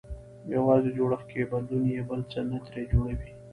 [0.55, 3.31] يوازې جوړښت کې بدلون يې بل څه نه ترې جوړوي.